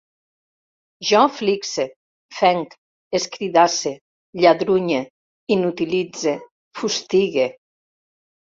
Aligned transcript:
Jo 1.09 1.19
flixe, 1.39 1.85
fenc, 2.37 2.73
escridasse, 3.19 3.93
lladrunye, 4.41 5.05
inutilitze, 5.59 6.37
fustigue 6.83 7.49